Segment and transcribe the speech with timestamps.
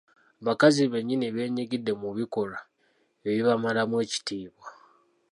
[0.41, 2.59] Abakazi bennyini beenyigidde mu bikolwa
[3.29, 4.67] ebibamalamu ekitiibwa.